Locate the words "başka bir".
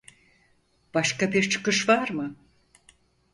0.93-1.49